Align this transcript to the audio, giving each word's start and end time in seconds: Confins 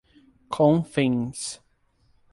Confins 0.49 1.61